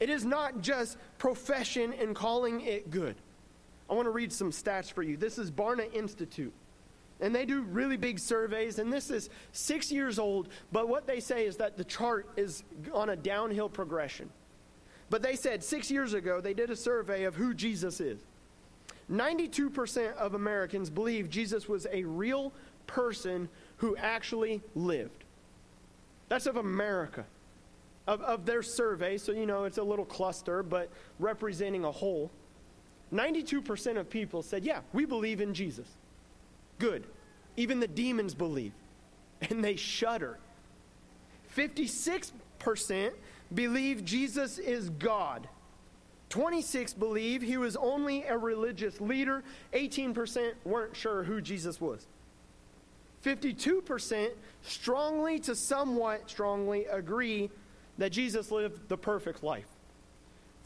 [0.00, 3.16] It is not just profession and calling it good.
[3.88, 5.16] I want to read some stats for you.
[5.16, 6.52] This is Barna Institute.
[7.20, 11.20] And they do really big surveys, and this is six years old, but what they
[11.20, 14.28] say is that the chart is on a downhill progression.
[15.08, 18.20] But they said six years ago they did a survey of who Jesus is.
[19.10, 22.52] 92% of Americans believe Jesus was a real
[22.86, 23.48] person
[23.78, 25.24] who actually lived.
[26.28, 27.24] That's of America,
[28.06, 29.16] of, of their survey.
[29.16, 32.30] So, you know, it's a little cluster, but representing a whole.
[33.14, 35.86] 92% of people said, yeah, we believe in Jesus.
[36.78, 37.04] Good.
[37.56, 38.72] Even the demons believe,
[39.50, 40.38] and they shudder.
[41.56, 43.12] 56%
[43.54, 45.48] believe Jesus is God.
[46.28, 49.42] 26 believe he was only a religious leader.
[49.72, 52.06] 18% weren't sure who Jesus was.
[53.24, 54.30] 52%
[54.62, 57.50] strongly to somewhat strongly agree
[57.98, 59.68] that Jesus lived the perfect life.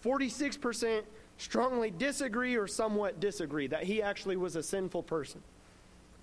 [0.04, 1.02] 46%
[1.38, 5.42] strongly disagree or somewhat disagree that he actually was a sinful person.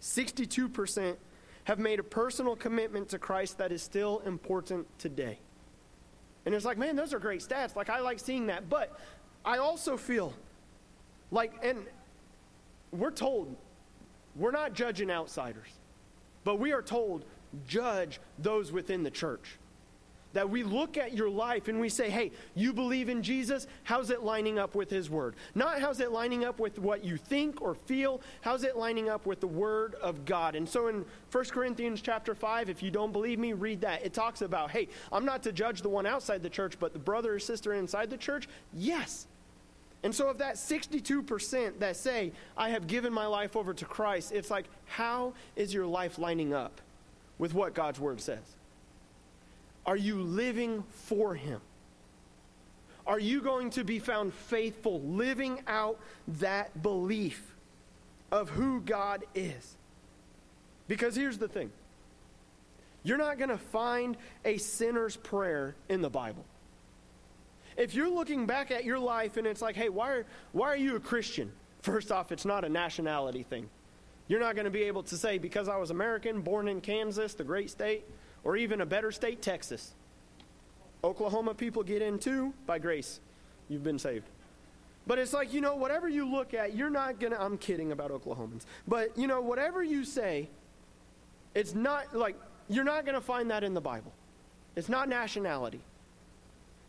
[0.01, 1.15] 62%
[1.65, 5.39] have made a personal commitment to Christ that is still important today.
[6.45, 7.75] And it's like, man, those are great stats.
[7.75, 8.69] Like, I like seeing that.
[8.69, 8.97] But
[9.43, 10.33] I also feel
[11.31, 11.79] like, and
[12.91, 13.55] we're told
[14.35, 15.67] we're not judging outsiders,
[16.43, 17.25] but we are told
[17.67, 19.57] judge those within the church.
[20.33, 23.65] That we look at your life and we say, hey, you believe in Jesus?
[23.83, 25.35] How's it lining up with his word?
[25.55, 29.25] Not how's it lining up with what you think or feel, how's it lining up
[29.25, 30.55] with the word of God?
[30.55, 34.05] And so in 1 Corinthians chapter 5, if you don't believe me, read that.
[34.05, 36.99] It talks about, hey, I'm not to judge the one outside the church, but the
[36.99, 38.47] brother or sister inside the church?
[38.73, 39.27] Yes.
[40.03, 44.31] And so, of that 62% that say, I have given my life over to Christ,
[44.31, 46.81] it's like, how is your life lining up
[47.39, 48.56] with what God's word says?
[49.87, 51.61] Are you living for Him?
[53.07, 57.55] Are you going to be found faithful, living out that belief
[58.31, 59.77] of who God is?
[60.89, 61.71] Because here's the thing
[63.03, 66.43] you're not going to find a sinner's prayer in the Bible.
[67.77, 70.75] If you're looking back at your life and it's like, hey, why are, why are
[70.75, 71.51] you a Christian?
[71.83, 73.69] First off, it's not a nationality thing.
[74.27, 77.33] You're not going to be able to say, because I was American, born in Kansas,
[77.33, 78.03] the great state,
[78.47, 79.93] or even a better state, Texas.
[81.03, 83.19] Oklahoma people get in too by grace.
[83.67, 84.23] You've been saved.
[85.05, 87.91] But it's like, you know, whatever you look at, you're not going to, I'm kidding
[87.91, 88.63] about Oklahomans.
[88.87, 90.47] But, you know, whatever you say,
[91.55, 92.37] it's not like,
[92.69, 94.13] you're not going to find that in the Bible.
[94.77, 95.81] It's not nationality.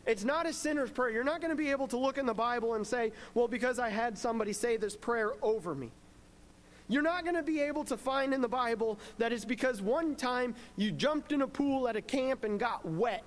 [0.05, 1.11] It's not a sinner's prayer.
[1.11, 3.79] You're not going to be able to look in the Bible and say, well, because
[3.79, 5.91] I had somebody say this prayer over me.
[6.89, 10.15] You're not going to be able to find in the Bible that it's because one
[10.15, 13.23] time you jumped in a pool at a camp and got wet,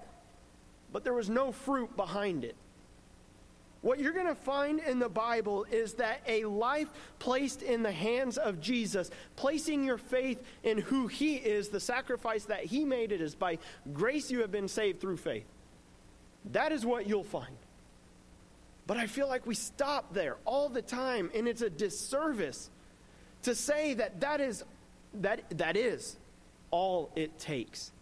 [0.93, 2.57] but there was no fruit behind it.
[3.81, 6.89] What you're going to find in the Bible is that a life
[7.19, 12.45] placed in the hands of Jesus, placing your faith in who He is, the sacrifice
[12.45, 13.59] that He made, it is by
[13.93, 15.47] grace you have been saved through faith.
[16.53, 17.57] That is what you'll find.
[18.87, 22.71] But I feel like we stop there all the time, and it's a disservice
[23.43, 24.65] to say that that is,
[25.15, 26.17] that, that is
[26.71, 27.93] all it takes.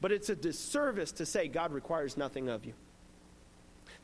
[0.00, 2.72] But it's a disservice to say God requires nothing of you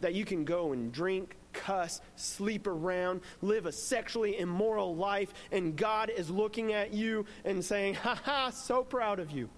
[0.01, 5.77] that you can go and drink, cuss, sleep around, live a sexually immoral life, and
[5.77, 9.49] God is looking at you and saying, Ha ha, so proud of you.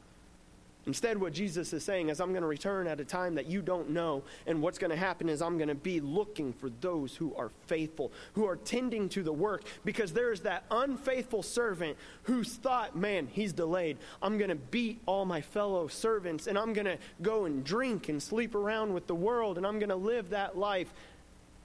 [0.89, 3.61] Instead, what Jesus is saying is, I'm going to return at a time that you
[3.61, 4.22] don't know.
[4.47, 7.51] And what's going to happen is, I'm going to be looking for those who are
[7.66, 9.64] faithful, who are tending to the work.
[9.84, 13.99] Because there's that unfaithful servant who's thought, man, he's delayed.
[14.22, 18.09] I'm going to beat all my fellow servants, and I'm going to go and drink
[18.09, 20.91] and sleep around with the world, and I'm going to live that life.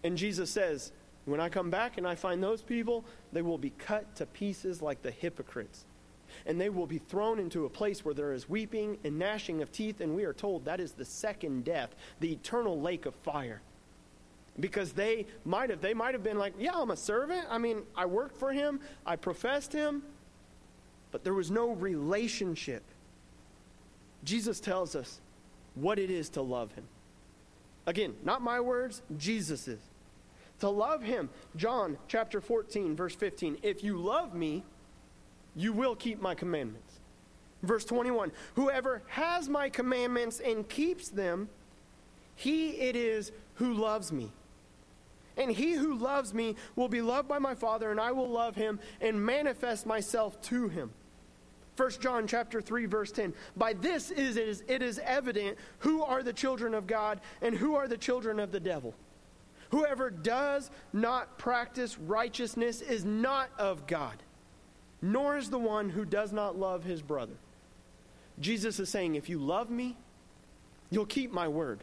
[0.03, 0.91] And Jesus says,
[1.23, 4.81] when I come back and I find those people, they will be cut to pieces
[4.81, 5.85] like the hypocrites
[6.45, 9.71] and they will be thrown into a place where there is weeping and gnashing of
[9.71, 13.61] teeth, and we are told that is the second death, the eternal lake of fire.
[14.59, 17.45] Because they might have, they might have been like, yeah, I'm a servant.
[17.49, 20.03] I mean, I worked for him, I professed him,
[21.11, 22.83] but there was no relationship.
[24.23, 25.19] Jesus tells us
[25.75, 26.85] what it is to love him.
[27.85, 29.81] Again, not my words, Jesus's.
[30.59, 33.57] To love him, John chapter 14, verse 15.
[33.63, 34.63] If you love me,
[35.55, 36.99] you will keep my commandments.
[37.61, 41.49] Verse 21 Whoever has my commandments and keeps them,
[42.35, 44.31] he it is who loves me.
[45.35, 48.55] And he who loves me will be loved by my Father, and I will love
[48.55, 50.91] him and manifest myself to him.
[51.75, 56.03] 1 John chapter 3 verse 10 By this is it, is it is evident who
[56.03, 58.93] are the children of God and who are the children of the devil.
[59.71, 64.21] Whoever does not practice righteousness is not of God
[65.03, 67.33] nor is the one who does not love his brother.
[68.39, 69.97] Jesus is saying, if you love me,
[70.89, 71.81] you'll keep my word,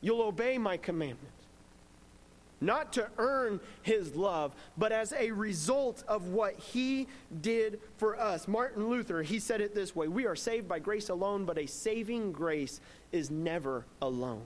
[0.00, 1.32] you'll obey my commandments.
[2.60, 7.08] Not to earn his love, but as a result of what he
[7.40, 8.48] did for us.
[8.48, 11.66] Martin Luther, he said it this way We are saved by grace alone, but a
[11.66, 12.80] saving grace
[13.12, 14.42] is never alone.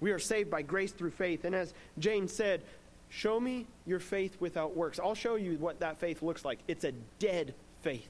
[0.00, 1.44] We are saved by grace through faith.
[1.44, 2.62] And as James said,
[3.08, 4.98] Show me your faith without works.
[4.98, 6.58] I'll show you what that faith looks like.
[6.68, 8.08] It's a dead faith.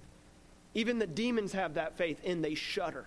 [0.75, 3.07] Even the demons have that faith and they shudder.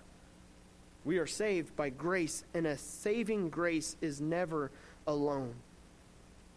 [1.06, 4.70] We are saved by grace, and a saving grace is never
[5.08, 5.56] alone.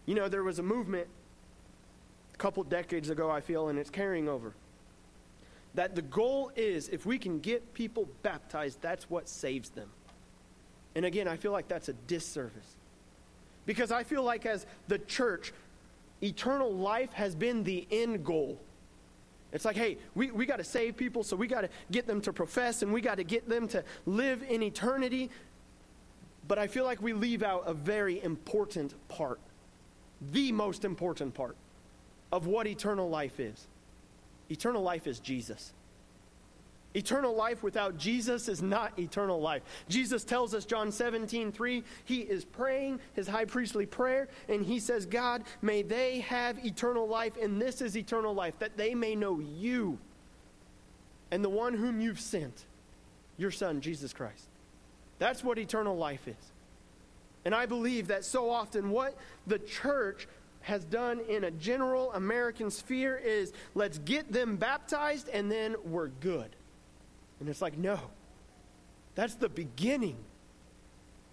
[0.05, 1.07] You know, there was a movement
[2.35, 4.53] a couple decades ago, I feel, and it's carrying over.
[5.75, 9.89] That the goal is if we can get people baptized, that's what saves them.
[10.95, 12.77] And again, I feel like that's a disservice.
[13.67, 15.53] Because I feel like as the church,
[16.23, 18.61] eternal life has been the end goal.
[19.53, 22.21] It's like, hey, we, we got to save people, so we got to get them
[22.23, 25.31] to profess and we got to get them to live in eternity.
[26.49, 29.41] But I feel like we leave out a very important part,
[30.33, 31.57] the most important part
[32.33, 33.69] of what eternal life is.
[34.51, 35.73] Eternal life is Jesus.
[36.95, 39.63] Eternal life without Jesus is not eternal life.
[39.89, 44.79] Jesus tells us, John 17, 3, he is praying his high priestly prayer, and he
[44.79, 49.15] says, God, may they have eternal life, and this is eternal life, that they may
[49.15, 49.99] know you
[51.31, 52.67] and the one whom you've sent,
[53.39, 54.45] your Son, Jesus Christ.
[55.19, 56.53] That's what eternal life is.
[57.47, 59.17] And I believe that so often what
[59.47, 60.29] the church
[60.61, 66.09] has done in a general American sphere is let's get them baptized and then we're
[66.09, 66.55] good.
[67.43, 67.99] And it's like, no,
[69.17, 70.15] that's the beginning.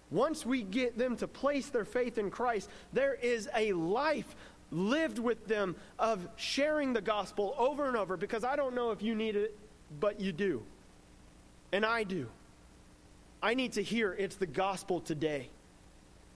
[0.09, 4.35] Once we get them to place their faith in Christ, there is a life
[4.71, 9.03] lived with them of sharing the gospel over and over because I don't know if
[9.03, 9.55] you need it,
[9.99, 10.63] but you do.
[11.71, 12.25] And I do.
[13.39, 15.49] I need to hear it's the gospel today.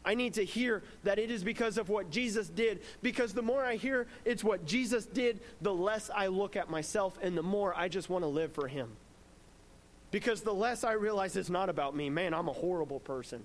[0.06, 2.82] I need to hear that it is because of what Jesus did.
[3.02, 7.18] Because the more I hear it's what Jesus did, the less I look at myself
[7.24, 8.90] and the more I just want to live for Him.
[10.14, 13.44] Because the less I realize it's not about me, man, I'm a horrible person.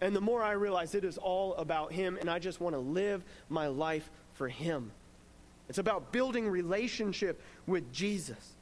[0.00, 2.78] And the more I realize it is all about Him, and I just want to
[2.78, 4.90] live my life for Him.
[5.68, 8.54] It's about building relationship with Jesus.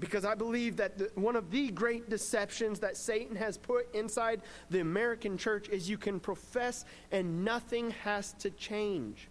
[0.00, 4.42] Because I believe that the, one of the great deceptions that Satan has put inside
[4.70, 9.28] the American church is you can profess and nothing has to change.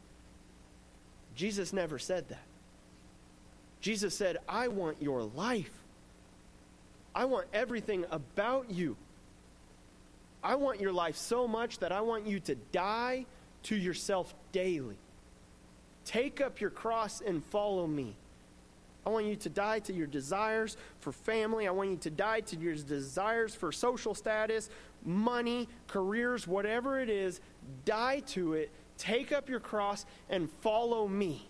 [1.36, 2.46] Jesus never said that.
[3.82, 5.85] Jesus said, I want your life.
[7.16, 8.98] I want everything about you.
[10.44, 13.26] I want your life so much that I want you to die
[13.64, 14.98] to yourself daily.
[16.04, 18.16] Take up your cross and follow me.
[19.06, 21.68] I want you to die to your desires for family.
[21.68, 24.70] I want you to die to your desires for social status,
[25.04, 27.40] money, careers, whatever it is.
[27.86, 28.72] Die to it.
[28.98, 31.48] Take up your cross and follow me.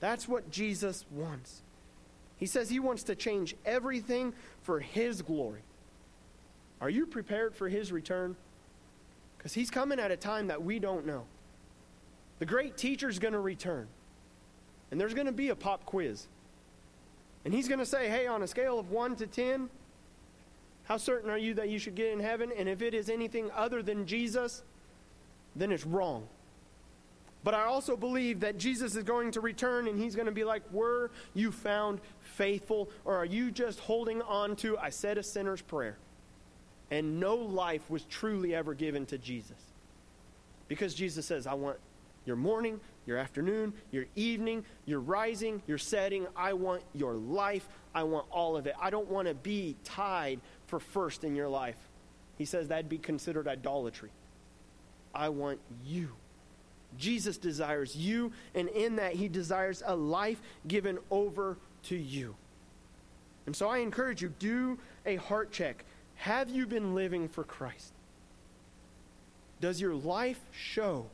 [0.00, 1.62] That's what Jesus wants.
[2.42, 4.32] He says he wants to change everything
[4.62, 5.60] for his glory.
[6.80, 8.34] Are you prepared for his return?
[9.38, 11.22] Because he's coming at a time that we don't know.
[12.40, 13.86] The great teacher's going to return,
[14.90, 16.26] and there's going to be a pop quiz.
[17.44, 19.70] And he's going to say, hey, on a scale of 1 to 10,
[20.82, 22.50] how certain are you that you should get in heaven?
[22.58, 24.64] And if it is anything other than Jesus,
[25.54, 26.26] then it's wrong.
[27.44, 30.44] But I also believe that Jesus is going to return and he's going to be
[30.44, 32.88] like, Were you found faithful?
[33.04, 35.96] Or are you just holding on to, I said a sinner's prayer?
[36.90, 39.56] And no life was truly ever given to Jesus.
[40.68, 41.78] Because Jesus says, I want
[42.24, 46.26] your morning, your afternoon, your evening, your rising, your setting.
[46.36, 47.68] I want your life.
[47.94, 48.74] I want all of it.
[48.80, 51.76] I don't want to be tied for first in your life.
[52.38, 54.10] He says that'd be considered idolatry.
[55.14, 56.10] I want you.
[56.98, 62.34] Jesus desires you, and in that, he desires a life given over to you.
[63.46, 65.84] And so I encourage you do a heart check.
[66.16, 67.92] Have you been living for Christ?
[69.60, 71.06] Does your life show?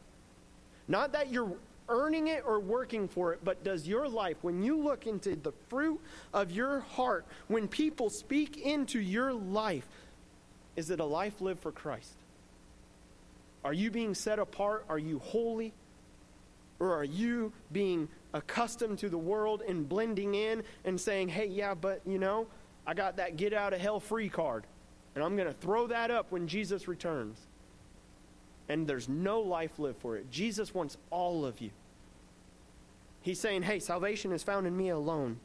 [0.88, 1.52] Not that you're
[1.88, 5.52] earning it or working for it, but does your life, when you look into the
[5.68, 6.00] fruit
[6.34, 9.86] of your heart, when people speak into your life,
[10.76, 12.12] is it a life lived for Christ?
[13.64, 14.84] Are you being set apart?
[14.88, 15.72] Are you holy?
[16.80, 21.74] Or are you being accustomed to the world and blending in and saying, hey, yeah,
[21.74, 22.46] but you know,
[22.86, 24.64] I got that get out of hell free card,
[25.14, 27.48] and I'm going to throw that up when Jesus returns?
[28.68, 30.30] and there's no life lived for it.
[30.30, 31.70] Jesus wants all of you.
[33.22, 35.38] He's saying, hey, salvation is found in me alone.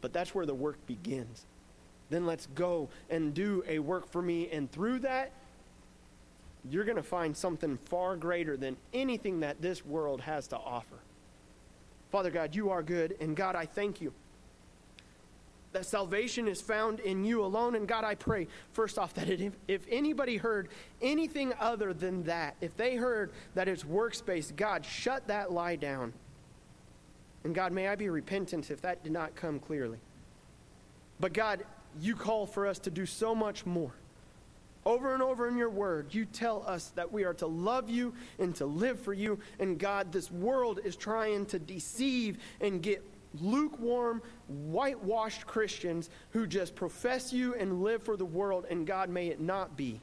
[0.00, 1.46] But that's where the work begins.
[2.10, 4.50] Then let's go and do a work for me.
[4.50, 5.32] And through that,
[6.70, 10.96] you're going to find something far greater than anything that this world has to offer.
[12.10, 13.16] Father God, you are good.
[13.20, 14.12] And God, I thank you
[15.72, 17.74] that salvation is found in you alone.
[17.74, 20.68] And God, I pray, first off, that if, if anybody heard
[21.00, 26.12] anything other than that, if they heard that it's works-based, God, shut that lie down.
[27.44, 29.98] And God, may I be repentant if that did not come clearly.
[31.18, 31.64] But God,
[32.00, 33.92] you call for us to do so much more.
[34.84, 38.14] Over and over in your word, you tell us that we are to love you
[38.38, 39.38] and to live for you.
[39.60, 43.04] And God, this world is trying to deceive and get
[43.40, 49.28] lukewarm, whitewashed Christians who just profess you and live for the world, and God, may
[49.28, 50.00] it not be.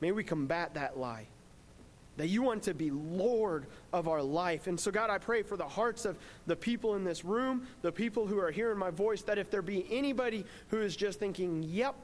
[0.00, 1.26] May we combat that lie.
[2.16, 4.66] That you want to be Lord of our life.
[4.66, 7.92] And so, God, I pray for the hearts of the people in this room, the
[7.92, 11.62] people who are hearing my voice, that if there be anybody who is just thinking,
[11.62, 11.94] yep,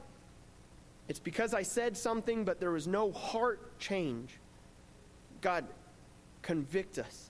[1.07, 4.31] it's because I said something, but there was no heart change,
[5.41, 5.65] God,
[6.41, 7.29] convict us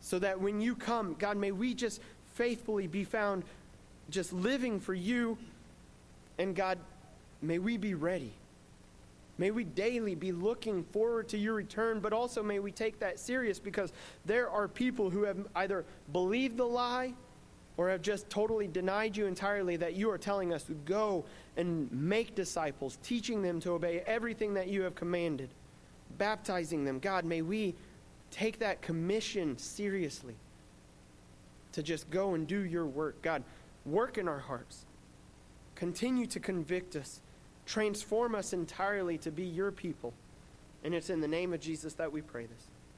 [0.00, 2.00] so that when you come, God, may we just
[2.34, 3.44] faithfully be found
[4.10, 5.36] just living for you.
[6.38, 6.78] And God,
[7.42, 8.32] may we be ready.
[9.36, 13.18] May we daily be looking forward to your return, but also may we take that
[13.18, 13.92] serious because
[14.24, 17.12] there are people who have either believed the lie
[17.78, 21.24] or have just totally denied you entirely that you are telling us to go
[21.56, 25.48] and make disciples, teaching them to obey everything that you have commanded,
[26.18, 26.98] baptizing them.
[26.98, 27.74] God, may we
[28.32, 30.34] take that commission seriously
[31.72, 33.22] to just go and do your work.
[33.22, 33.44] God,
[33.86, 34.84] work in our hearts.
[35.76, 37.20] Continue to convict us.
[37.64, 40.12] Transform us entirely to be your people.
[40.82, 42.66] And it's in the name of Jesus that we pray this.